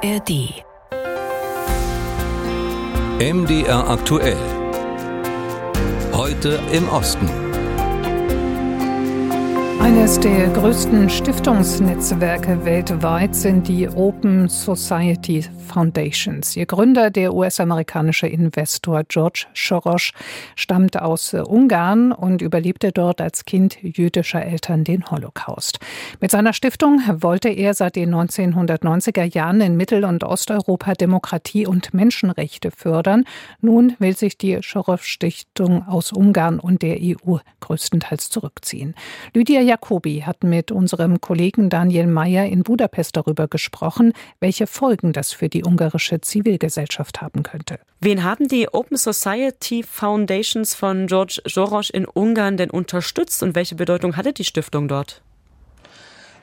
ARD. 0.00 0.62
MDR 3.18 3.90
aktuell. 3.90 4.36
Heute 6.12 6.60
im 6.72 6.88
Osten. 6.88 7.28
Eines 9.80 10.20
der 10.20 10.48
größten 10.50 11.10
Stiftungsnetzwerke 11.10 12.64
weltweit 12.64 13.34
sind 13.34 13.66
die 13.66 13.88
Open 13.88 14.48
Society 14.48 15.17
Foundations. 15.66 16.56
Ihr 16.56 16.66
Gründer, 16.66 17.10
der 17.10 17.34
US-amerikanische 17.34 18.26
Investor 18.26 19.02
George 19.04 19.46
Soros, 19.54 20.12
stammt 20.54 21.00
aus 21.00 21.34
Ungarn 21.34 22.12
und 22.12 22.40
überlebte 22.40 22.92
dort 22.92 23.20
als 23.20 23.44
Kind 23.44 23.78
jüdischer 23.82 24.42
Eltern 24.42 24.84
den 24.84 25.04
Holocaust. 25.10 25.78
Mit 26.20 26.30
seiner 26.30 26.52
Stiftung 26.54 27.02
wollte 27.20 27.50
er 27.50 27.74
seit 27.74 27.96
den 27.96 28.14
1990er 28.14 29.24
Jahren 29.24 29.60
in 29.60 29.76
Mittel- 29.76 30.04
und 30.04 30.24
Osteuropa 30.24 30.94
Demokratie 30.94 31.66
und 31.66 31.92
Menschenrechte 31.92 32.70
fördern. 32.70 33.24
Nun 33.60 33.94
will 33.98 34.16
sich 34.16 34.38
die 34.38 34.58
Soros-Stiftung 34.62 35.86
aus 35.86 36.12
Ungarn 36.12 36.58
und 36.58 36.80
der 36.82 36.98
EU 37.02 37.36
größtenteils 37.60 38.30
zurückziehen. 38.30 38.94
Lydia 39.34 39.60
Jacobi 39.60 40.22
hat 40.24 40.42
mit 40.42 40.72
unserem 40.72 41.20
Kollegen 41.20 41.68
Daniel 41.68 42.06
Mayer 42.06 42.46
in 42.46 42.62
Budapest 42.62 43.16
darüber 43.16 43.48
gesprochen, 43.48 44.12
welche 44.40 44.66
Folgen 44.66 45.12
das 45.18 45.32
für 45.32 45.48
die 45.48 45.64
ungarische 45.64 46.20
Zivilgesellschaft 46.20 47.20
haben 47.20 47.42
könnte. 47.42 47.80
Wen 48.00 48.22
haben 48.22 48.46
die 48.46 48.68
Open 48.72 48.96
Society 48.96 49.82
Foundations 49.82 50.74
von 50.74 51.08
George 51.08 51.42
Soros 51.44 51.90
in 51.90 52.06
Ungarn 52.06 52.56
denn 52.56 52.70
unterstützt 52.70 53.42
und 53.42 53.54
welche 53.56 53.74
Bedeutung 53.74 54.16
hatte 54.16 54.32
die 54.32 54.44
Stiftung 54.44 54.86
dort? 54.86 55.22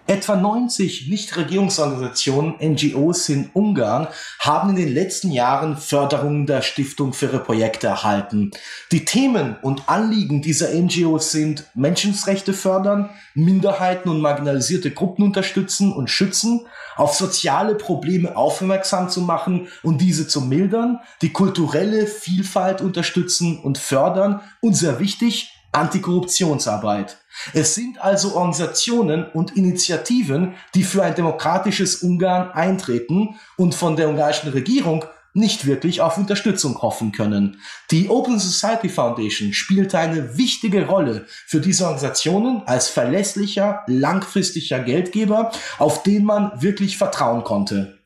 Etwa 0.07 0.35
90 0.35 1.07
Nichtregierungsorganisationen, 1.09 2.55
NGOs 2.61 3.27
in 3.29 3.49
Ungarn, 3.53 4.07
haben 4.37 4.69
in 4.69 4.75
den 4.75 4.93
letzten 4.93 5.31
Jahren 5.31 5.77
Förderungen 5.77 6.45
der 6.45 6.61
Stiftung 6.61 7.11
für 7.11 7.25
ihre 7.25 7.39
Projekte 7.39 7.87
erhalten. 7.87 8.51
Die 8.91 9.03
Themen 9.03 9.55
und 9.63 9.89
Anliegen 9.89 10.43
dieser 10.43 10.69
NGOs 10.75 11.31
sind 11.31 11.65
Menschenrechte 11.73 12.53
fördern, 12.53 13.09
Minderheiten 13.33 14.09
und 14.09 14.21
marginalisierte 14.21 14.91
Gruppen 14.91 15.23
unterstützen 15.23 15.91
und 15.91 16.11
schützen, 16.11 16.67
auf 16.95 17.15
soziale 17.15 17.73
Probleme 17.73 18.37
aufmerksam 18.37 19.09
zu 19.09 19.21
machen 19.21 19.69
und 19.81 20.01
diese 20.01 20.27
zu 20.27 20.41
mildern, 20.41 20.99
die 21.23 21.33
kulturelle 21.33 22.05
Vielfalt 22.05 22.81
unterstützen 22.81 23.59
und 23.59 23.79
fördern 23.79 24.41
und 24.61 24.77
sehr 24.77 24.99
wichtig, 24.99 25.54
Antikorruptionsarbeit. 25.75 27.17
Es 27.53 27.75
sind 27.75 28.01
also 28.01 28.35
Organisationen 28.35 29.25
und 29.25 29.57
Initiativen, 29.57 30.55
die 30.73 30.83
für 30.83 31.03
ein 31.03 31.15
demokratisches 31.15 31.97
Ungarn 31.97 32.51
eintreten 32.51 33.39
und 33.57 33.75
von 33.75 33.95
der 33.95 34.09
ungarischen 34.09 34.49
Regierung 34.49 35.05
nicht 35.35 35.65
wirklich 35.65 35.99
auf 35.99 36.17
Unterstützung 36.17 36.81
hoffen 36.81 37.11
können. 37.11 37.59
Die 37.91 38.09
Open 38.09 38.39
Society 38.39 38.87
Foundation 38.87 39.51
spielte 39.51 39.99
eine 39.99 40.37
wichtige 40.37 40.87
Rolle 40.87 41.25
für 41.45 41.59
diese 41.59 41.83
Organisationen 41.83 42.63
als 42.65 42.87
verlässlicher, 42.87 43.83
langfristiger 43.87 44.79
Geldgeber, 44.79 45.51
auf 45.77 46.03
den 46.03 46.23
man 46.23 46.61
wirklich 46.61 46.97
vertrauen 46.97 47.43
konnte. 47.43 47.99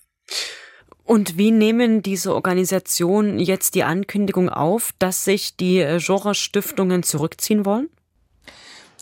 Und 1.10 1.40
wie 1.40 1.50
nehmen 1.50 2.04
diese 2.04 2.36
Organisationen 2.36 3.40
jetzt 3.40 3.74
die 3.74 3.84
Ankündigung 3.84 4.48
auf, 4.48 4.92
dass 5.00 5.24
sich 5.24 5.56
die 5.58 5.84
Genre-Stiftungen 5.98 7.02
zurückziehen 7.02 7.66
wollen? 7.66 7.90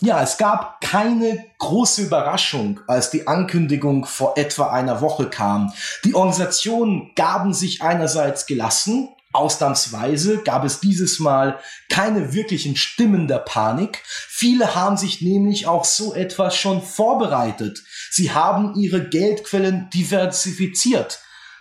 Ja, 0.00 0.22
es 0.22 0.38
gab 0.38 0.80
keine 0.80 1.44
große 1.58 2.04
Überraschung, 2.04 2.80
als 2.86 3.10
die 3.10 3.26
Ankündigung 3.26 4.06
vor 4.06 4.38
etwa 4.38 4.70
einer 4.70 5.02
Woche 5.02 5.28
kam. 5.28 5.70
Die 6.02 6.14
Organisationen 6.14 7.10
gaben 7.14 7.52
sich 7.52 7.82
einerseits 7.82 8.46
gelassen, 8.46 9.10
Ausnahmsweise 9.34 10.38
gab 10.38 10.64
es 10.64 10.80
dieses 10.80 11.18
Mal 11.18 11.58
keine 11.90 12.32
wirklichen 12.32 12.76
Stimmen 12.76 13.28
der 13.28 13.40
Panik. 13.40 14.02
Viele 14.06 14.74
haben 14.74 14.96
sich 14.96 15.20
nämlich 15.20 15.66
auch 15.66 15.84
so 15.84 16.14
etwas 16.14 16.56
schon 16.56 16.80
vorbereitet. 16.80 17.84
Sie 18.10 18.32
haben 18.32 18.74
ihre 18.76 19.06
Geldquellen 19.06 19.90
diversifiziert. 19.90 21.20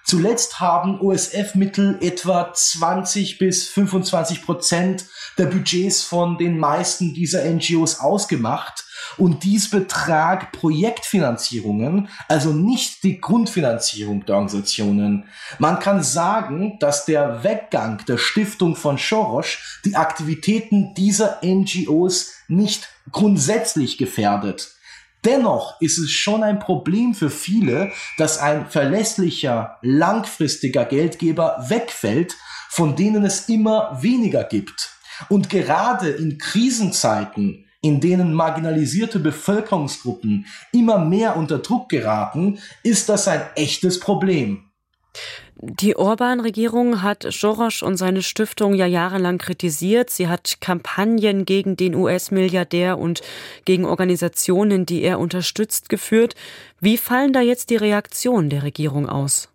Zuletzt 0.09 0.61
haben 0.61 1.01
OSF-Mittel 1.01 1.97
etwa 1.99 2.53
20 2.53 3.39
bis 3.39 3.67
25 3.67 4.41
Prozent 4.45 5.03
der 5.37 5.47
Budgets 5.47 6.01
von 6.01 6.37
den 6.37 6.57
meisten 6.57 7.13
dieser 7.13 7.43
NGOs 7.43 7.99
ausgemacht. 7.99 8.85
Und 9.17 9.43
dies 9.43 9.69
betrag 9.69 10.53
Projektfinanzierungen, 10.53 12.07
also 12.29 12.53
nicht 12.53 13.03
die 13.03 13.19
Grundfinanzierung 13.19 14.25
der 14.25 14.35
Organisationen. 14.35 15.25
Man 15.59 15.79
kann 15.79 16.01
sagen, 16.01 16.79
dass 16.79 17.03
der 17.03 17.43
Weggang 17.43 18.05
der 18.07 18.17
Stiftung 18.17 18.77
von 18.77 18.97
Soros 18.97 19.57
die 19.83 19.97
Aktivitäten 19.97 20.93
dieser 20.93 21.41
NGOs 21.43 22.31
nicht 22.47 22.87
grundsätzlich 23.11 23.97
gefährdet. 23.97 24.76
Dennoch 25.27 25.81
ist 25.81 25.97
es 25.97 26.09
schon 26.09 26.41
ein 26.41 26.59
Problem 26.59 27.13
für 27.13 27.29
viele, 27.29 27.91
dass 28.17 28.37
ein 28.37 28.69
verlässlicher, 28.69 29.77
langfristiger 29.81 30.85
Geldgeber 30.85 31.65
wegfällt, 31.67 32.37
von 32.69 32.95
denen 32.95 33.25
es 33.25 33.49
immer 33.49 34.01
weniger 34.01 34.45
gibt. 34.45 34.95
Und 35.27 35.49
gerade 35.49 36.11
in 36.11 36.37
Krisenzeiten, 36.37 37.65
in 37.81 37.99
denen 37.99 38.33
marginalisierte 38.33 39.19
Bevölkerungsgruppen 39.19 40.45
immer 40.71 40.97
mehr 40.97 41.35
unter 41.35 41.59
Druck 41.59 41.89
geraten, 41.89 42.59
ist 42.83 43.09
das 43.09 43.27
ein 43.27 43.41
echtes 43.55 43.99
Problem. 43.99 44.66
Die 45.55 45.95
Orban-Regierung 45.95 47.01
hat 47.01 47.25
Soros 47.29 47.81
und 47.81 47.97
seine 47.97 48.21
Stiftung 48.21 48.75
ja 48.75 48.85
jahrelang 48.85 49.39
kritisiert. 49.39 50.09
Sie 50.09 50.27
hat 50.27 50.57
Kampagnen 50.61 51.45
gegen 51.45 51.75
den 51.75 51.95
US-Milliardär 51.95 52.99
und 52.99 53.21
gegen 53.65 53.85
Organisationen, 53.85 54.85
die 54.85 55.01
er 55.01 55.19
unterstützt, 55.19 55.89
geführt. 55.89 56.35
Wie 56.79 56.97
fallen 56.97 57.33
da 57.33 57.41
jetzt 57.41 57.71
die 57.71 57.77
Reaktionen 57.77 58.49
der 58.49 58.63
Regierung 58.63 59.09
aus? 59.09 59.49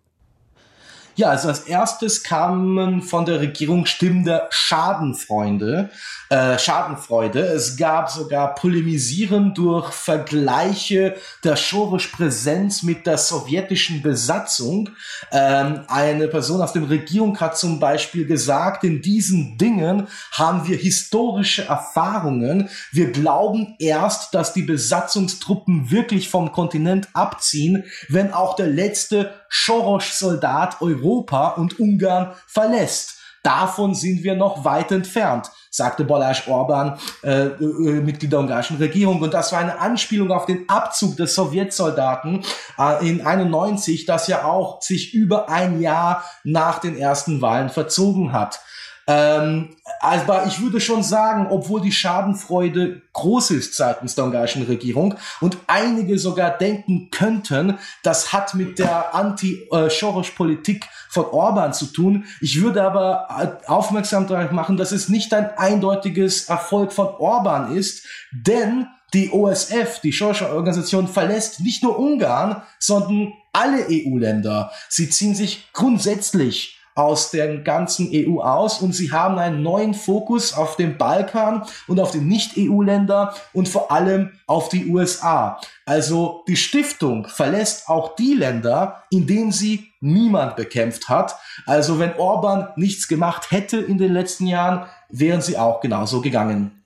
Ja, 1.15 1.29
also 1.29 1.49
als 1.49 1.59
erstes 1.61 2.23
kamen 2.23 3.03
von 3.03 3.25
der 3.25 3.39
Regierung 3.39 3.85
Stimmen 3.85 4.23
der 4.23 4.47
Schadenfreunde, 4.49 5.91
äh, 6.29 6.57
Schadenfreude. 6.57 7.39
Es 7.39 7.77
gab 7.77 8.09
sogar 8.09 8.55
Polemisieren 8.55 9.53
durch 9.53 9.93
Vergleiche 9.93 11.15
der 11.43 11.55
Schorisch 11.55 12.07
Präsenz 12.07 12.81
mit 12.81 13.05
der 13.05 13.19
sowjetischen 13.19 14.01
Besatzung. 14.01 14.89
Ähm, 15.31 15.81
eine 15.87 16.27
Person 16.29 16.63
aus 16.63 16.73
der 16.73 16.89
Regierung 16.89 17.39
hat 17.39 17.59
zum 17.59 17.79
Beispiel 17.79 18.25
gesagt, 18.25 18.83
in 18.83 19.03
diesen 19.03 19.59
Dingen 19.59 20.07
haben 20.31 20.67
wir 20.67 20.77
historische 20.77 21.67
Erfahrungen. 21.67 22.69
Wir 22.91 23.11
glauben 23.11 23.75
erst, 23.77 24.33
dass 24.33 24.53
die 24.53 24.63
Besatzungstruppen 24.63 25.91
wirklich 25.91 26.29
vom 26.29 26.51
Kontinent 26.51 27.07
abziehen, 27.13 27.83
wenn 28.09 28.33
auch 28.33 28.55
der 28.55 28.67
letzte 28.67 29.42
Schorosch-Soldat 29.53 30.81
Europa 30.81 31.49
und 31.49 31.79
Ungarn 31.79 32.33
verlässt. 32.47 33.19
Davon 33.43 33.93
sind 33.93 34.23
wir 34.23 34.35
noch 34.35 34.65
weit 34.65 34.91
entfernt, 34.91 35.51
sagte 35.69 36.05
Balázs 36.05 36.47
Orban, 36.47 36.97
äh, 37.23 37.47
äh, 37.47 38.01
Mitglied 38.01 38.31
der 38.31 38.39
ungarischen 38.39 38.77
Regierung. 38.77 39.21
Und 39.21 39.33
das 39.33 39.51
war 39.51 39.59
eine 39.59 39.79
Anspielung 39.79 40.31
auf 40.31 40.47
den 40.47 40.67
Abzug 40.69 41.17
des 41.17 41.35
Sowjetsoldaten 41.35 42.43
äh, 42.79 43.07
in 43.07 43.23
91, 43.23 44.05
das 44.05 44.27
ja 44.27 44.45
auch 44.45 44.81
sich 44.81 45.13
über 45.13 45.49
ein 45.49 45.81
Jahr 45.81 46.23
nach 46.43 46.79
den 46.79 46.97
ersten 46.97 47.41
Wahlen 47.41 47.69
verzogen 47.69 48.31
hat. 48.31 48.59
Ähm, 49.05 49.75
aber 49.99 50.45
ich 50.47 50.61
würde 50.61 50.79
schon 50.79 51.03
sagen, 51.03 51.47
obwohl 51.49 51.81
die 51.81 51.91
Schadenfreude 51.91 53.01
groß 53.11 53.51
ist 53.51 53.75
seitens 53.75 54.15
der 54.15 54.25
ungarischen 54.25 54.63
Regierung 54.63 55.15
und 55.41 55.57
einige 55.67 56.17
sogar 56.17 56.51
denken 56.51 57.09
könnten, 57.11 57.77
das 58.01 58.31
hat 58.31 58.53
mit 58.55 58.79
der 58.79 59.13
Anti-Soros-Politik 59.13 60.85
von 61.09 61.25
Orban 61.25 61.73
zu 61.73 61.87
tun. 61.87 62.25
Ich 62.39 62.61
würde 62.61 62.83
aber 62.83 63.59
aufmerksam 63.67 64.27
darauf 64.27 64.51
machen, 64.51 64.77
dass 64.77 64.91
es 64.93 65.09
nicht 65.09 65.33
ein 65.33 65.49
eindeutiges 65.57 66.47
Erfolg 66.47 66.93
von 66.93 67.07
Orban 67.07 67.75
ist, 67.75 68.05
denn 68.31 68.87
die 69.13 69.31
OSF, 69.31 69.99
die 70.01 70.11
Soros 70.11 70.41
Organisation, 70.41 71.07
verlässt 71.07 71.59
nicht 71.59 71.83
nur 71.83 71.99
Ungarn, 71.99 72.63
sondern 72.79 73.33
alle 73.51 73.85
EU-Länder. 73.89 74.71
Sie 74.89 75.09
ziehen 75.09 75.35
sich 75.35 75.69
grundsätzlich 75.73 76.79
aus 76.95 77.31
der 77.31 77.57
ganzen 77.59 78.09
EU 78.13 78.39
aus 78.39 78.81
und 78.81 78.93
sie 78.93 79.11
haben 79.11 79.37
einen 79.39 79.63
neuen 79.63 79.93
Fokus 79.93 80.53
auf 80.53 80.75
den 80.75 80.97
Balkan 80.97 81.63
und 81.87 81.99
auf 81.99 82.11
die 82.11 82.19
Nicht-EU-Länder 82.19 83.33
und 83.53 83.67
vor 83.67 83.91
allem 83.91 84.31
auf 84.47 84.69
die 84.69 84.87
USA. 84.87 85.59
Also 85.85 86.43
die 86.47 86.55
Stiftung 86.55 87.27
verlässt 87.27 87.89
auch 87.89 88.15
die 88.15 88.33
Länder, 88.33 89.03
in 89.09 89.27
denen 89.27 89.51
sie 89.51 89.91
niemand 89.99 90.55
bekämpft 90.55 91.09
hat. 91.09 91.35
Also 91.65 91.99
wenn 91.99 92.15
Orban 92.17 92.69
nichts 92.75 93.07
gemacht 93.07 93.51
hätte 93.51 93.77
in 93.77 93.97
den 93.97 94.13
letzten 94.13 94.47
Jahren, 94.47 94.85
wären 95.09 95.41
sie 95.41 95.57
auch 95.57 95.81
genauso 95.81 96.21
gegangen. 96.21 96.83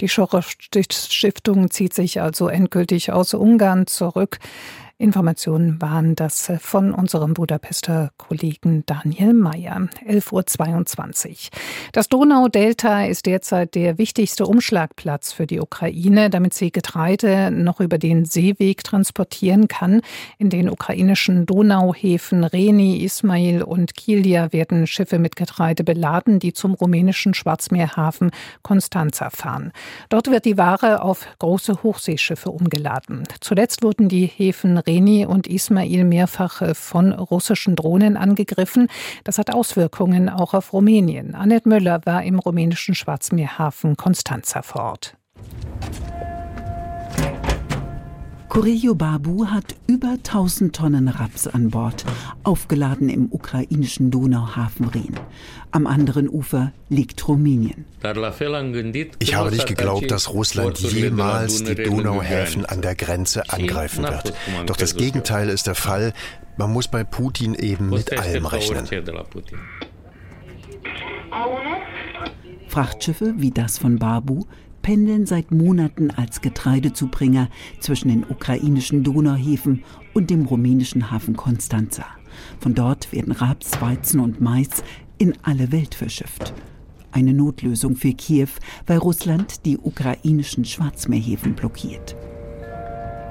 Die 0.00 0.08
Soros 0.08 0.56
Stiftung 0.90 1.70
zieht 1.70 1.94
sich 1.94 2.20
also 2.20 2.48
endgültig 2.48 3.12
aus 3.12 3.34
Ungarn 3.34 3.86
zurück. 3.86 4.38
Informationen 5.00 5.80
waren 5.80 6.14
das 6.14 6.52
von 6.60 6.92
unserem 6.92 7.32
Budapester 7.32 8.10
Kollegen 8.18 8.84
Daniel 8.84 9.32
Mayer. 9.32 9.88
11.22 10.06 11.28
Uhr. 11.30 11.36
Das 11.92 12.10
Donaudelta 12.10 13.06
ist 13.06 13.24
derzeit 13.24 13.74
der 13.74 13.96
wichtigste 13.96 14.44
Umschlagplatz 14.44 15.32
für 15.32 15.46
die 15.46 15.58
Ukraine, 15.58 16.28
damit 16.28 16.52
sie 16.52 16.70
Getreide 16.70 17.50
noch 17.50 17.80
über 17.80 17.96
den 17.96 18.26
Seeweg 18.26 18.84
transportieren 18.84 19.68
kann. 19.68 20.02
In 20.36 20.50
den 20.50 20.68
ukrainischen 20.68 21.46
Donauhäfen 21.46 22.44
Reni, 22.44 23.02
Ismail 23.02 23.62
und 23.62 23.94
Kilia 23.94 24.52
werden 24.52 24.86
Schiffe 24.86 25.18
mit 25.18 25.34
Getreide 25.34 25.82
beladen, 25.82 26.40
die 26.40 26.52
zum 26.52 26.74
rumänischen 26.74 27.32
Schwarzmeerhafen 27.32 28.32
Constanza 28.60 29.30
fahren. 29.30 29.72
Dort 30.10 30.30
wird 30.30 30.44
die 30.44 30.58
Ware 30.58 31.00
auf 31.00 31.26
große 31.38 31.82
Hochseeschiffe 31.82 32.50
umgeladen. 32.50 33.24
Zuletzt 33.40 33.82
wurden 33.82 34.10
die 34.10 34.26
Häfen 34.26 34.76
Reni 34.90 35.24
und 35.24 35.46
Ismail 35.46 36.02
mehrfach 36.04 36.62
äh, 36.62 36.74
von 36.74 37.12
russischen 37.12 37.76
Drohnen 37.76 38.16
angegriffen. 38.16 38.88
Das 39.22 39.38
hat 39.38 39.54
Auswirkungen 39.54 40.28
auch 40.28 40.52
auf 40.52 40.72
Rumänien. 40.72 41.36
Annette 41.36 41.68
Müller 41.68 42.00
war 42.06 42.24
im 42.24 42.40
rumänischen 42.40 42.96
Schwarzmeerhafen 42.96 43.96
Constanza 43.96 44.62
vor 44.62 44.82
Ort. 44.82 45.16
Corillo 48.50 48.96
Babu 48.96 49.46
hat 49.46 49.76
über 49.86 50.08
1000 50.08 50.74
Tonnen 50.74 51.06
Raps 51.06 51.46
an 51.46 51.70
Bord, 51.70 52.04
aufgeladen 52.42 53.08
im 53.08 53.28
ukrainischen 53.30 54.10
Donauhafen 54.10 54.88
Rhin. 54.88 55.14
Am 55.70 55.86
anderen 55.86 56.28
Ufer 56.28 56.72
liegt 56.88 57.28
Rumänien. 57.28 57.84
Ich 59.20 59.34
habe 59.36 59.50
nicht 59.52 59.68
geglaubt, 59.68 60.10
dass 60.10 60.34
Russland 60.34 60.80
jemals 60.80 61.62
die 61.62 61.76
Donauhäfen 61.76 62.66
an 62.66 62.82
der 62.82 62.96
Grenze 62.96 63.48
angreifen 63.50 64.02
wird. 64.02 64.34
Doch 64.66 64.76
das 64.76 64.96
Gegenteil 64.96 65.48
ist 65.48 65.68
der 65.68 65.76
Fall. 65.76 66.12
Man 66.56 66.72
muss 66.72 66.88
bei 66.88 67.04
Putin 67.04 67.54
eben 67.54 67.88
mit 67.88 68.18
allem 68.18 68.46
rechnen. 68.46 68.84
Frachtschiffe 72.66 73.34
wie 73.36 73.52
das 73.52 73.78
von 73.78 74.00
Babu 74.00 74.44
pendeln 74.82 75.26
seit 75.26 75.50
Monaten 75.50 76.10
als 76.10 76.40
Getreidezubringer 76.40 77.48
zwischen 77.80 78.08
den 78.08 78.24
ukrainischen 78.24 79.04
Donauhäfen 79.04 79.84
und 80.14 80.30
dem 80.30 80.46
rumänischen 80.46 81.10
Hafen 81.10 81.36
Constanza. 81.36 82.04
Von 82.58 82.74
dort 82.74 83.12
werden 83.12 83.32
Raps, 83.32 83.80
Weizen 83.80 84.20
und 84.20 84.40
Mais 84.40 84.82
in 85.18 85.34
alle 85.42 85.72
Welt 85.72 85.94
verschifft. 85.94 86.54
Eine 87.12 87.34
Notlösung 87.34 87.96
für 87.96 88.12
Kiew, 88.12 88.48
weil 88.86 88.98
Russland 88.98 89.66
die 89.66 89.78
ukrainischen 89.78 90.64
Schwarzmeerhäfen 90.64 91.54
blockiert. 91.54 92.16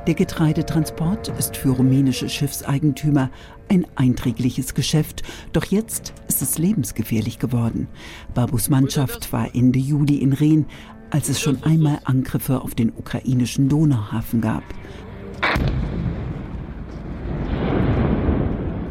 Der 0.08 0.16
Getreidetransport 0.16 1.28
ist 1.38 1.56
für 1.56 1.70
rumänische 1.70 2.30
Schiffseigentümer 2.30 3.30
ein 3.70 3.86
einträgliches 3.96 4.74
Geschäft, 4.74 5.24
doch 5.54 5.66
jetzt 5.66 6.14
ist 6.28 6.42
es 6.42 6.58
lebensgefährlich 6.58 7.38
geworden. 7.38 7.88
Babus 8.34 8.70
Mannschaft 8.70 9.32
war 9.32 9.54
Ende 9.54 9.78
Juli 9.78 10.16
in 10.16 10.34
Rehn, 10.34 10.66
als 11.12 11.30
es 11.30 11.40
schon 11.40 11.64
einmal 11.64 12.00
Angriffe 12.04 12.62
auf 12.62 12.76
den 12.76 12.92
ukrainischen 12.96 13.70
Donauhafen 13.70 14.42
gab. 14.42 14.64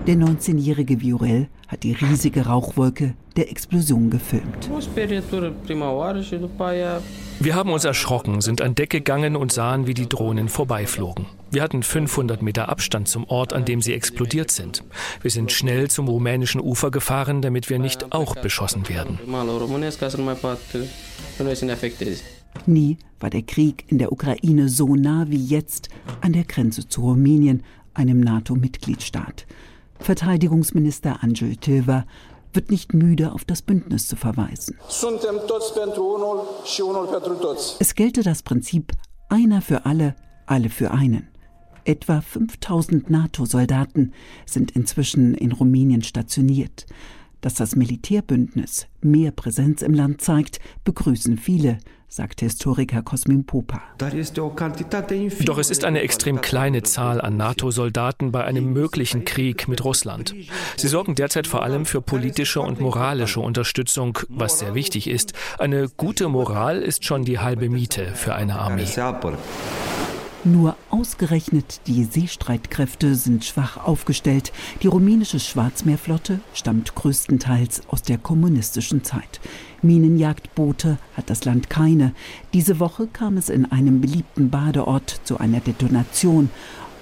Der 0.06 0.16
19-jährige 0.16 1.00
Viorel 1.02 1.48
hat 1.68 1.82
die 1.82 1.92
riesige 1.92 2.46
Rauchwolke 2.46 3.14
der 3.36 3.50
Explosion 3.50 4.08
gefilmt. 4.08 4.70
Wir 7.40 7.54
haben 7.54 7.70
uns 7.70 7.84
erschrocken, 7.84 8.40
sind 8.40 8.60
an 8.60 8.74
Deck 8.74 8.90
gegangen 8.90 9.36
und 9.36 9.52
sahen, 9.52 9.86
wie 9.86 9.94
die 9.94 10.08
Drohnen 10.08 10.48
vorbeiflogen. 10.48 11.26
Wir 11.52 11.62
hatten 11.62 11.84
500 11.84 12.42
Meter 12.42 12.68
Abstand 12.68 13.06
zum 13.06 13.24
Ort, 13.24 13.52
an 13.52 13.64
dem 13.64 13.80
sie 13.80 13.92
explodiert 13.92 14.50
sind. 14.50 14.82
Wir 15.22 15.30
sind 15.30 15.52
schnell 15.52 15.88
zum 15.88 16.08
rumänischen 16.08 16.60
Ufer 16.60 16.90
gefahren, 16.90 17.40
damit 17.40 17.70
wir 17.70 17.78
nicht 17.78 18.12
auch 18.12 18.34
beschossen 18.34 18.88
werden. 18.88 19.20
Nie 22.66 22.98
war 23.20 23.30
der 23.30 23.42
Krieg 23.42 23.84
in 23.86 23.98
der 23.98 24.10
Ukraine 24.10 24.68
so 24.68 24.96
nah 24.96 25.26
wie 25.28 25.44
jetzt 25.44 25.90
an 26.20 26.32
der 26.32 26.44
Grenze 26.44 26.88
zu 26.88 27.02
Rumänien, 27.02 27.62
einem 27.94 28.18
NATO-Mitgliedstaat. 28.18 29.46
Verteidigungsminister 30.00 31.22
Angel 31.22 31.54
Tilver 31.56 32.04
wird 32.54 32.70
nicht 32.70 32.94
müde, 32.94 33.32
auf 33.32 33.44
das 33.44 33.62
Bündnis 33.62 34.08
zu 34.08 34.16
verweisen. 34.16 34.76
Es 37.80 37.94
gelte 37.94 38.22
das 38.22 38.42
Prinzip 38.42 38.92
einer 39.28 39.60
für 39.60 39.86
alle, 39.86 40.16
alle 40.46 40.70
für 40.70 40.90
einen. 40.90 41.28
Etwa 41.84 42.20
5000 42.20 43.08
NATO-Soldaten 43.08 44.12
sind 44.44 44.72
inzwischen 44.72 45.34
in 45.34 45.52
Rumänien 45.52 46.02
stationiert. 46.02 46.86
Dass 47.40 47.54
das 47.54 47.76
Militärbündnis 47.76 48.88
mehr 49.00 49.30
Präsenz 49.30 49.82
im 49.82 49.94
Land 49.94 50.20
zeigt, 50.20 50.58
begrüßen 50.84 51.38
viele, 51.38 51.78
sagte 52.08 52.46
Historiker 52.46 53.02
Cosmin 53.02 53.44
Popa. 53.44 53.80
Doch 53.98 55.58
es 55.58 55.70
ist 55.70 55.84
eine 55.84 56.00
extrem 56.00 56.40
kleine 56.40 56.82
Zahl 56.82 57.20
an 57.20 57.36
NATO-Soldaten 57.36 58.32
bei 58.32 58.44
einem 58.44 58.72
möglichen 58.72 59.24
Krieg 59.24 59.68
mit 59.68 59.84
Russland. 59.84 60.34
Sie 60.76 60.88
sorgen 60.88 61.14
derzeit 61.14 61.46
vor 61.46 61.62
allem 61.62 61.86
für 61.86 62.00
politische 62.00 62.60
und 62.60 62.80
moralische 62.80 63.40
Unterstützung, 63.40 64.18
was 64.28 64.58
sehr 64.58 64.74
wichtig 64.74 65.08
ist. 65.08 65.32
Eine 65.58 65.88
gute 65.96 66.28
Moral 66.28 66.82
ist 66.82 67.04
schon 67.04 67.24
die 67.24 67.38
halbe 67.38 67.68
Miete 67.68 68.14
für 68.14 68.34
eine 68.34 68.58
Armee. 68.58 68.86
Nur 70.44 70.76
ausgerechnet 70.90 71.80
die 71.88 72.04
Seestreitkräfte 72.04 73.16
sind 73.16 73.44
schwach 73.44 73.76
aufgestellt. 73.76 74.52
Die 74.82 74.86
rumänische 74.86 75.40
Schwarzmeerflotte 75.40 76.38
stammt 76.54 76.94
größtenteils 76.94 77.82
aus 77.88 78.02
der 78.02 78.18
kommunistischen 78.18 79.02
Zeit. 79.02 79.40
Minenjagdboote 79.82 80.98
hat 81.16 81.28
das 81.28 81.44
Land 81.44 81.70
keine. 81.70 82.12
Diese 82.52 82.78
Woche 82.78 83.08
kam 83.08 83.36
es 83.36 83.48
in 83.48 83.64
einem 83.66 84.00
beliebten 84.00 84.48
Badeort 84.48 85.20
zu 85.24 85.38
einer 85.38 85.60
Detonation. 85.60 86.50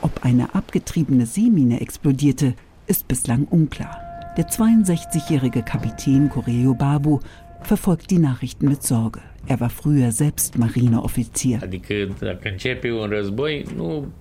Ob 0.01 0.25
eine 0.25 0.55
abgetriebene 0.55 1.27
Seemine 1.27 1.81
explodierte, 1.81 2.55
ist 2.87 3.07
bislang 3.07 3.45
unklar. 3.45 3.99
Der 4.39 4.49
62-jährige 4.49 5.63
Kapitän 5.63 6.31
Correo 6.31 6.75
Babu 6.75 7.21
verfolgt 7.67 8.11
die 8.11 8.19
Nachrichten 8.19 8.69
mit 8.69 8.83
Sorge. 8.83 9.21
Er 9.49 9.61
war 9.61 9.71
früher 9.71 10.11
selbst 10.11 10.59
Marineoffizier. 10.59 11.61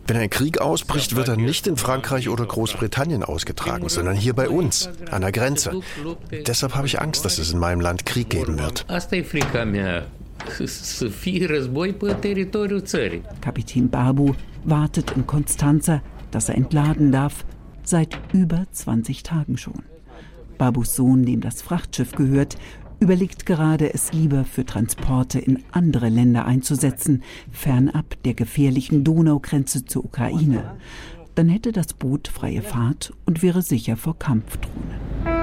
Wenn 0.08 0.18
ein 0.18 0.30
Krieg 0.30 0.62
ausbricht, 0.62 1.16
wird 1.16 1.28
er 1.28 1.38
nicht 1.38 1.68
in 1.68 1.78
Frankreich 1.78 2.30
oder 2.30 2.46
Großbritannien 2.46 3.24
ausgetragen, 3.24 3.90
sondern 3.90 4.16
hier 4.16 4.34
bei 4.34 4.50
uns, 4.50 4.90
an 5.10 5.22
der 5.22 5.32
Grenze. 5.32 5.82
Deshalb 6.46 6.76
habe 6.76 6.88
ich 6.88 7.02
Angst, 7.02 7.26
dass 7.26 7.40
es 7.40 7.52
in 7.54 7.60
meinem 7.60 7.82
Land 7.82 8.06
Krieg 8.06 8.30
geben 8.30 8.60
wird. 8.60 8.86
Kapitän 13.42 13.90
Babu 13.90 14.36
wartet 14.64 15.12
in 15.12 15.26
Konstanza, 15.26 16.02
dass 16.30 16.50
er 16.50 16.56
entladen 16.56 17.12
darf, 17.12 17.46
seit 17.84 18.18
über 18.34 18.66
20 18.72 19.24
Tagen 19.24 19.58
schon. 19.58 19.84
Babus 20.58 20.96
Sohn, 20.96 21.26
dem 21.26 21.42
das 21.42 21.62
Frachtschiff 21.62 22.14
gehört, 22.14 22.58
überlegt 23.00 23.46
gerade, 23.46 23.94
es 23.94 24.14
lieber 24.14 24.46
für 24.46 24.66
Transporte 24.66 25.40
in 25.40 25.64
andere 25.72 26.10
Länder 26.10 26.46
einzusetzen, 26.46 27.24
fernab 27.52 28.22
der 28.24 28.34
gefährlichen 28.34 29.04
Donaugrenze 29.04 29.86
zur 29.86 30.06
Ukraine. 30.06 30.76
Dann 31.36 31.50
hätte 31.50 31.72
das 31.72 31.94
Boot 31.94 32.28
freie 32.28 32.62
Fahrt 32.62 33.14
und 33.26 33.44
wäre 33.44 33.62
sicher 33.62 33.98
vor 33.98 34.18
Kampfdrohnen. 34.18 35.35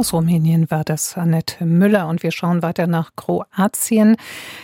Aus 0.00 0.14
Rumänien 0.14 0.70
war 0.70 0.82
das 0.82 1.18
Annette 1.18 1.66
Müller 1.66 2.08
und 2.08 2.22
wir 2.22 2.30
schauen 2.30 2.62
weiter 2.62 2.86
nach 2.86 3.10
Kroatien. 3.16 4.16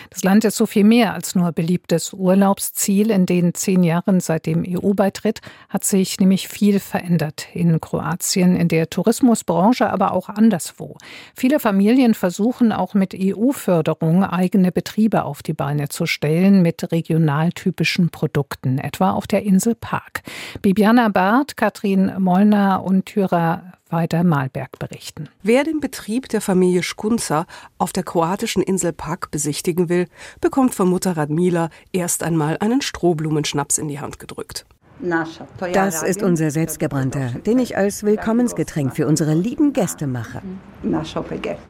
Das 0.09 0.25
Land 0.25 0.47
ist 0.47 0.57
so 0.57 0.65
viel 0.65 0.83
mehr 0.83 1.13
als 1.13 1.35
nur 1.35 1.53
beliebtes 1.53 2.15
Urlaubsziel. 2.15 3.11
In 3.11 3.27
den 3.27 3.53
zehn 3.53 3.85
Jahren 3.85 4.21
seit 4.21 4.47
dem 4.47 4.65
EU-Beitritt 4.67 5.43
hat 5.69 5.85
sich 5.85 6.19
nämlich 6.21 6.49
viel 6.49 6.81
verändert 6.81 7.49
in 7.53 7.83
Kroatien, 7.83 8.57
in 8.57 8.69
der 8.69 8.89
Tourismusbranche, 8.89 9.91
aber 9.91 10.13
auch 10.13 10.31
anderswo. 10.31 10.97
Viele 11.35 11.61
Familien 11.61 12.15
versuchen 12.15 12.73
auch 12.73 12.95
mit 12.95 13.15
EU-Förderung 13.15 14.25
eigene 14.25 14.73
Betriebe 14.73 15.25
auf 15.25 15.43
die 15.43 15.53
Beine 15.53 15.91
zu 15.91 16.07
stellen 16.07 16.63
mit 16.63 16.91
regionaltypischen 16.93 18.09
Produkten, 18.09 18.79
etwa 18.79 19.11
auf 19.11 19.27
der 19.27 19.43
Insel 19.43 19.75
Park. 19.75 20.23
Bibiana 20.63 21.11
Barth, 21.11 21.59
Katrin 21.59 22.11
Mollner 22.21 22.83
und 22.83 23.05
Thyra 23.05 23.76
weiter 23.91 24.25
Malberg 24.25 24.79
berichten. 24.79 25.29
Wer 25.43 25.65
den 25.65 25.81
Betrieb 25.81 26.29
der 26.29 26.41
Familie 26.41 26.83
Skunza 26.83 27.47
auf 27.79 27.93
der 27.93 28.03
kroatischen 28.03 28.63
Insel 28.63 28.93
Pag 28.93 29.31
besichtigen 29.31 29.89
will, 29.89 30.07
bekommt 30.41 30.75
von 30.75 30.89
Mutter 30.89 31.17
Radmila 31.17 31.71
erst 31.93 32.23
einmal 32.23 32.57
einen 32.59 32.83
Strohblumenschnaps 32.83 33.79
in 33.79 33.89
die 33.89 34.01
Hand 34.01 34.19
gedrückt. 34.19 34.67
Das 34.99 36.03
ist 36.03 36.23
unser 36.23 36.51
selbstgebrannter, 36.51 37.29
den 37.45 37.59
ich 37.59 37.77
als 37.77 38.03
Willkommensgetränk 38.03 38.97
für 38.97 39.07
unsere 39.07 39.35
lieben 39.35 39.75
Gäste 39.75 40.07
mache. 40.07 40.41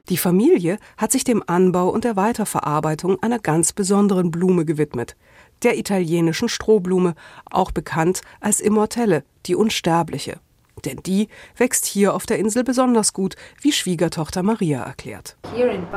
Die 0.09 0.17
Familie 0.17 0.79
hat 0.97 1.11
sich 1.11 1.25
dem 1.25 1.43
Anbau 1.47 1.89
und 1.89 2.05
der 2.05 2.15
Weiterverarbeitung 2.15 3.21
einer 3.23 3.41
ganz 3.41 3.73
besonderen 3.73 4.31
Blume 4.31 4.65
gewidmet, 4.65 5.17
der 5.65 5.77
italienischen 5.77 6.49
Strohblume, 6.49 7.15
auch 7.51 7.73
bekannt 7.73 8.21
als 8.41 8.61
Immortelle, 8.61 9.25
die 9.47 9.57
Unsterbliche. 9.57 10.39
Denn 10.85 10.99
die 11.05 11.29
wächst 11.57 11.87
hier 11.87 12.15
auf 12.15 12.27
der 12.27 12.39
Insel 12.39 12.63
besonders 12.63 13.13
gut, 13.13 13.35
wie 13.61 13.73
Schwiegertochter 13.73 14.43
Maria 14.43 14.83
erklärt. 14.83 15.37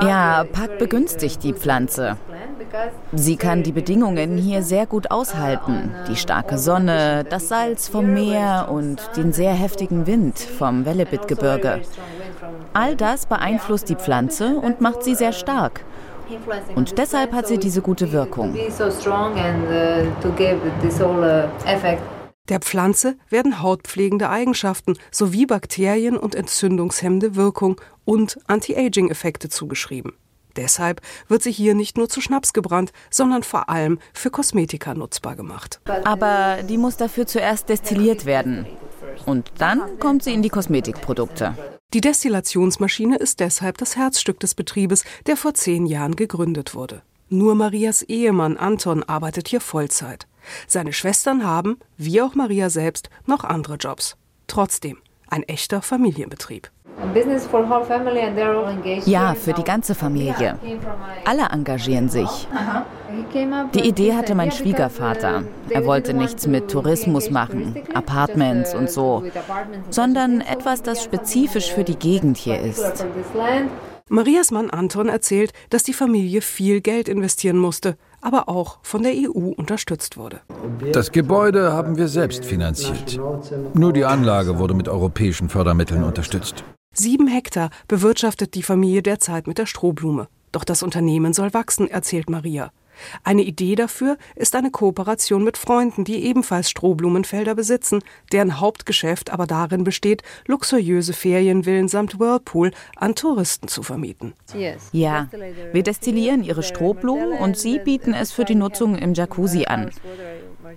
Ja, 0.01 0.45
Park 0.45 0.79
begünstigt 0.79 1.43
die 1.43 1.53
Pflanze. 1.53 2.17
Sie 3.13 3.35
kann 3.35 3.63
die 3.63 3.71
Bedingungen 3.71 4.37
hier 4.37 4.63
sehr 4.63 4.85
gut 4.85 5.11
aushalten. 5.11 5.93
Die 6.07 6.15
starke 6.15 6.57
Sonne, 6.57 7.25
das 7.29 7.49
Salz 7.49 7.87
vom 7.87 8.13
Meer 8.13 8.69
und 8.71 9.01
den 9.17 9.33
sehr 9.33 9.53
heftigen 9.53 10.07
Wind 10.07 10.39
vom 10.39 10.85
Wellebit-Gebirge. 10.85 11.81
All 12.73 12.95
das 12.95 13.25
beeinflusst 13.25 13.89
die 13.89 13.95
Pflanze 13.95 14.55
und 14.55 14.81
macht 14.81 15.03
sie 15.03 15.15
sehr 15.15 15.33
stark. 15.33 15.83
Und 16.75 16.97
deshalb 16.97 17.33
hat 17.33 17.47
sie 17.47 17.57
diese 17.57 17.81
gute 17.81 18.11
Wirkung. 18.11 18.55
Der 22.49 22.59
Pflanze 22.59 23.15
werden 23.29 23.61
hautpflegende 23.61 24.29
Eigenschaften 24.29 24.97
sowie 25.11 25.45
Bakterien- 25.45 26.17
und 26.17 26.33
entzündungshemmende 26.33 27.35
Wirkung 27.35 27.79
und 28.05 28.39
Anti-Aging-Effekte 28.47 29.49
zugeschrieben. 29.49 30.13
Deshalb 30.55 31.01
wird 31.27 31.43
sie 31.43 31.51
hier 31.51 31.75
nicht 31.75 31.95
nur 31.95 32.09
zu 32.09 32.21
Schnaps 32.21 32.53
gebrannt, 32.53 32.91
sondern 33.11 33.43
vor 33.43 33.69
allem 33.69 33.99
für 34.13 34.31
Kosmetika 34.31 34.95
nutzbar 34.95 35.35
gemacht. 35.35 35.79
Aber 36.03 36.63
die 36.63 36.77
muss 36.77 36.97
dafür 36.97 37.27
zuerst 37.27 37.69
destilliert 37.69 38.25
werden. 38.25 38.65
Und 39.27 39.51
dann 39.59 39.99
kommt 39.99 40.23
sie 40.23 40.33
in 40.33 40.41
die 40.41 40.49
Kosmetikprodukte. 40.49 41.55
Die 41.93 42.01
Destillationsmaschine 42.01 43.17
ist 43.17 43.39
deshalb 43.39 43.77
das 43.77 43.95
Herzstück 43.95 44.39
des 44.39 44.55
Betriebes, 44.55 45.05
der 45.27 45.37
vor 45.37 45.53
zehn 45.53 45.85
Jahren 45.85 46.15
gegründet 46.15 46.73
wurde. 46.73 47.03
Nur 47.29 47.53
Marias 47.53 48.01
Ehemann 48.01 48.57
Anton 48.57 49.03
arbeitet 49.03 49.47
hier 49.47 49.61
Vollzeit. 49.61 50.27
Seine 50.67 50.93
Schwestern 50.93 51.43
haben, 51.43 51.77
wie 51.97 52.21
auch 52.21 52.35
Maria 52.35 52.69
selbst, 52.69 53.09
noch 53.25 53.43
andere 53.43 53.75
Jobs. 53.75 54.17
Trotzdem 54.47 54.97
ein 55.29 55.43
echter 55.43 55.81
Familienbetrieb. 55.81 56.69
Ja, 59.05 59.33
für 59.33 59.53
die 59.53 59.63
ganze 59.63 59.95
Familie. 59.95 60.59
Alle 61.25 61.43
engagieren 61.51 62.09
sich. 62.09 62.47
Die 63.73 63.87
Idee 63.87 64.13
hatte 64.13 64.35
mein 64.35 64.51
Schwiegervater. 64.51 65.43
Er 65.69 65.85
wollte 65.85 66.13
nichts 66.13 66.45
mit 66.45 66.69
Tourismus 66.69 67.29
machen, 67.29 67.81
Apartments 67.93 68.75
und 68.75 68.89
so, 68.89 69.23
sondern 69.89 70.41
etwas, 70.41 70.81
das 70.83 71.03
spezifisch 71.03 71.71
für 71.71 71.83
die 71.83 71.95
Gegend 71.95 72.37
hier 72.37 72.59
ist. 72.59 73.05
Marias 74.11 74.49
Mann 74.49 74.71
Anton 74.71 75.07
erzählt, 75.07 75.53
dass 75.69 75.83
die 75.83 75.93
Familie 75.93 76.41
viel 76.41 76.81
Geld 76.81 77.07
investieren 77.07 77.57
musste, 77.57 77.95
aber 78.21 78.49
auch 78.49 78.79
von 78.81 79.03
der 79.03 79.13
EU 79.13 79.53
unterstützt 79.55 80.17
wurde. 80.17 80.41
Das 80.91 81.11
Gebäude 81.11 81.73
haben 81.73 81.95
wir 81.95 82.07
selbst 82.07 82.43
finanziert. 82.43 83.19
Nur 83.75 83.93
die 83.93 84.05
Anlage 84.05 84.57
wurde 84.57 84.73
mit 84.73 84.89
europäischen 84.89 85.47
Fördermitteln 85.47 86.03
unterstützt. 86.03 86.63
Sieben 86.91 87.27
Hektar 87.27 87.69
bewirtschaftet 87.87 88.55
die 88.55 88.63
Familie 88.63 89.03
derzeit 89.03 89.45
mit 89.45 89.59
der 89.59 89.67
Strohblume. 89.67 90.27
Doch 90.51 90.63
das 90.63 90.81
Unternehmen 90.81 91.33
soll 91.33 91.53
wachsen, 91.53 91.87
erzählt 91.87 92.31
Maria. 92.31 92.71
Eine 93.23 93.43
Idee 93.43 93.75
dafür 93.75 94.17
ist 94.35 94.55
eine 94.55 94.71
Kooperation 94.71 95.43
mit 95.43 95.57
Freunden, 95.57 96.03
die 96.03 96.25
ebenfalls 96.25 96.69
Strohblumenfelder 96.69 97.55
besitzen, 97.55 98.01
deren 98.31 98.59
Hauptgeschäft 98.59 99.31
aber 99.31 99.47
darin 99.47 99.83
besteht, 99.83 100.23
luxuriöse 100.47 101.13
Ferienvillen 101.13 101.87
samt 101.87 102.19
Whirlpool 102.19 102.71
an 102.95 103.15
Touristen 103.15 103.67
zu 103.67 103.83
vermieten. 103.83 104.33
Ja, 104.91 105.27
wir 105.71 105.83
destillieren 105.83 106.43
ihre 106.43 106.63
Strohblumen 106.63 107.33
und 107.33 107.57
sie 107.57 107.79
bieten 107.79 108.13
es 108.13 108.31
für 108.31 108.45
die 108.45 108.55
Nutzung 108.55 108.95
im 108.95 109.13
Jacuzzi 109.13 109.65
an. 109.65 109.91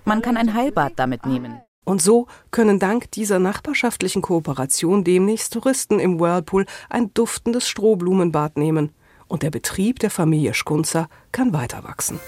Man 0.05 0.23
kann 0.23 0.37
ein 0.37 0.55
Heilbad 0.55 0.93
damit 0.97 1.27
nehmen. 1.27 1.61
Und 1.85 2.01
so 2.01 2.29
können 2.53 2.79
dank 2.79 3.11
dieser 3.11 3.41
nachbarschaftlichen 3.41 4.23
Kooperation 4.23 5.03
demnächst 5.03 5.53
Touristen 5.53 5.99
im 5.99 6.21
Whirlpool 6.21 6.67
ein 6.89 7.13
duftendes 7.13 7.69
Strohblumenbad 7.69 8.57
nehmen 8.57 8.93
und 9.33 9.43
der 9.43 9.51
Betrieb 9.51 9.99
der 9.99 10.11
Familie 10.11 10.53
Schkunzer 10.53 11.09
kann 11.33 11.55
weiter 11.55 11.85
wachsen. 11.85 12.21